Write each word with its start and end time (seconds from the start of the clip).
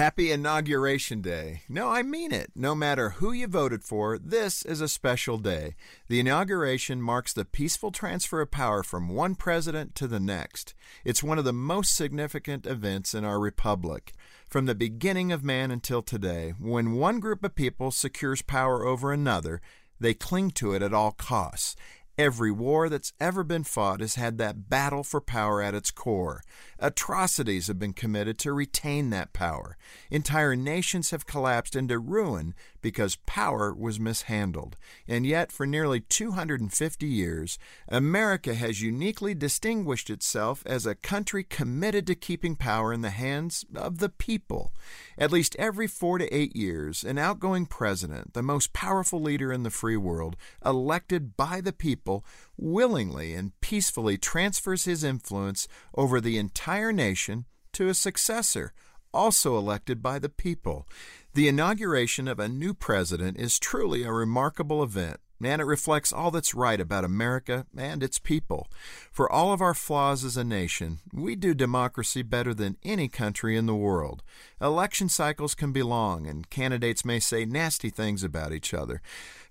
Happy 0.00 0.32
Inauguration 0.32 1.20
Day. 1.20 1.60
No, 1.68 1.90
I 1.90 2.02
mean 2.02 2.32
it. 2.32 2.52
No 2.54 2.74
matter 2.74 3.10
who 3.10 3.32
you 3.32 3.46
voted 3.46 3.84
for, 3.84 4.16
this 4.18 4.62
is 4.62 4.80
a 4.80 4.88
special 4.88 5.36
day. 5.36 5.74
The 6.08 6.18
inauguration 6.18 7.02
marks 7.02 7.34
the 7.34 7.44
peaceful 7.44 7.92
transfer 7.92 8.40
of 8.40 8.50
power 8.50 8.82
from 8.82 9.10
one 9.10 9.34
president 9.34 9.94
to 9.96 10.06
the 10.06 10.18
next. 10.18 10.72
It's 11.04 11.22
one 11.22 11.38
of 11.38 11.44
the 11.44 11.52
most 11.52 11.94
significant 11.94 12.64
events 12.64 13.12
in 13.12 13.26
our 13.26 13.38
republic. 13.38 14.14
From 14.48 14.64
the 14.64 14.74
beginning 14.74 15.32
of 15.32 15.44
man 15.44 15.70
until 15.70 16.00
today, 16.00 16.54
when 16.58 16.92
one 16.92 17.20
group 17.20 17.44
of 17.44 17.54
people 17.54 17.90
secures 17.90 18.40
power 18.40 18.86
over 18.86 19.12
another, 19.12 19.60
they 20.00 20.14
cling 20.14 20.52
to 20.52 20.72
it 20.72 20.80
at 20.80 20.94
all 20.94 21.12
costs. 21.12 21.76
Every 22.20 22.50
war 22.50 22.90
that's 22.90 23.14
ever 23.18 23.42
been 23.42 23.64
fought 23.64 24.00
has 24.00 24.16
had 24.16 24.36
that 24.36 24.68
battle 24.68 25.02
for 25.02 25.22
power 25.22 25.62
at 25.62 25.74
its 25.74 25.90
core. 25.90 26.42
Atrocities 26.78 27.68
have 27.68 27.78
been 27.78 27.94
committed 27.94 28.36
to 28.40 28.52
retain 28.52 29.08
that 29.08 29.32
power. 29.32 29.78
Entire 30.10 30.54
nations 30.54 31.12
have 31.12 31.24
collapsed 31.24 31.74
into 31.74 31.98
ruin 31.98 32.52
because 32.80 33.16
power 33.26 33.74
was 33.74 34.00
mishandled. 34.00 34.76
And 35.06 35.26
yet, 35.26 35.52
for 35.52 35.66
nearly 35.66 36.00
250 36.00 37.06
years, 37.06 37.58
America 37.88 38.54
has 38.54 38.82
uniquely 38.82 39.34
distinguished 39.34 40.10
itself 40.10 40.62
as 40.66 40.86
a 40.86 40.94
country 40.94 41.44
committed 41.44 42.06
to 42.06 42.14
keeping 42.14 42.56
power 42.56 42.92
in 42.92 43.02
the 43.02 43.10
hands 43.10 43.64
of 43.74 43.98
the 43.98 44.08
people. 44.08 44.72
At 45.18 45.32
least 45.32 45.56
every 45.58 45.86
four 45.86 46.18
to 46.18 46.34
eight 46.34 46.56
years, 46.56 47.04
an 47.04 47.18
outgoing 47.18 47.66
president, 47.66 48.34
the 48.34 48.42
most 48.42 48.72
powerful 48.72 49.20
leader 49.20 49.52
in 49.52 49.62
the 49.62 49.70
free 49.70 49.96
world, 49.96 50.36
elected 50.64 51.36
by 51.36 51.60
the 51.60 51.72
people, 51.72 52.24
willingly 52.56 53.34
and 53.34 53.58
peacefully 53.60 54.16
transfers 54.18 54.84
his 54.84 55.04
influence 55.04 55.68
over 55.94 56.20
the 56.20 56.38
entire 56.38 56.92
nation 56.92 57.46
to 57.72 57.88
a 57.88 57.94
successor, 57.94 58.72
also 59.12 59.56
elected 59.56 60.02
by 60.02 60.18
the 60.18 60.28
people. 60.28 60.86
The 61.32 61.46
inauguration 61.46 62.26
of 62.26 62.40
a 62.40 62.48
new 62.48 62.74
president 62.74 63.38
is 63.38 63.60
truly 63.60 64.02
a 64.02 64.10
remarkable 64.10 64.82
event, 64.82 65.20
and 65.40 65.62
it 65.62 65.64
reflects 65.64 66.12
all 66.12 66.32
that's 66.32 66.56
right 66.56 66.80
about 66.80 67.04
America 67.04 67.66
and 67.76 68.02
its 68.02 68.18
people. 68.18 68.66
For 69.12 69.30
all 69.30 69.52
of 69.52 69.60
our 69.60 69.72
flaws 69.72 70.24
as 70.24 70.36
a 70.36 70.42
nation, 70.42 70.98
we 71.12 71.36
do 71.36 71.54
democracy 71.54 72.22
better 72.22 72.52
than 72.52 72.78
any 72.82 73.06
country 73.06 73.56
in 73.56 73.66
the 73.66 73.76
world. 73.76 74.24
Election 74.60 75.08
cycles 75.08 75.54
can 75.54 75.70
be 75.70 75.84
long, 75.84 76.26
and 76.26 76.50
candidates 76.50 77.04
may 77.04 77.20
say 77.20 77.44
nasty 77.44 77.90
things 77.90 78.24
about 78.24 78.52
each 78.52 78.74
other. 78.74 79.00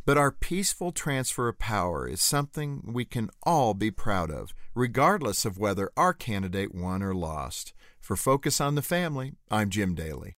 But 0.05 0.17
our 0.17 0.33
peaceful 0.33 0.91
transfer 0.91 1.47
of 1.47 1.59
power 1.59 2.05
is 2.09 2.21
something 2.21 2.91
we 2.91 3.05
can 3.05 3.29
all 3.43 3.73
be 3.73 3.89
proud 3.89 4.29
of, 4.31 4.53
regardless 4.75 5.45
of 5.45 5.57
whether 5.57 5.91
our 5.95 6.13
candidate 6.13 6.75
won 6.75 7.01
or 7.01 7.15
lost. 7.15 7.73
For 8.01 8.17
Focus 8.17 8.59
on 8.59 8.75
the 8.75 8.81
Family, 8.81 9.31
I'm 9.49 9.69
Jim 9.69 9.95
Daly. 9.95 10.35